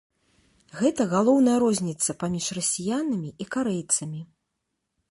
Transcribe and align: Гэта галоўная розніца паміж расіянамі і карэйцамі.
Гэта 0.79 1.05
галоўная 1.13 1.53
розніца 1.65 2.17
паміж 2.25 2.45
расіянамі 2.59 3.29
і 3.47 3.49
карэйцамі. 3.59 4.21